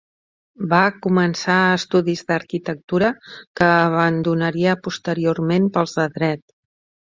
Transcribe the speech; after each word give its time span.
Va 0.69 0.77
començar 1.05 1.57
estudis 1.73 2.23
d'arquitectura, 2.33 3.11
que 3.61 3.69
abandonaria 3.77 4.77
posteriorment 4.89 5.73
pels 5.79 5.99
de 6.03 6.11
Dret. 6.21 6.47